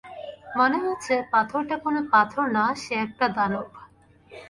[0.57, 3.67] মনে হচ্ছে পাথরটা কোনো পাথর না, সে একটা দানব।